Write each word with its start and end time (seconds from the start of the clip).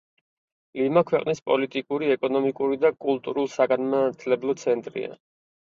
ლიმა 0.79 1.03
ქვეყნის 1.09 1.41
პოლიტიკური, 1.49 2.09
ეკონომიკური 2.15 2.81
და 2.87 2.93
კულტურულ-საგანმანათლებლო 3.07 4.61
ცენტრია. 4.65 5.17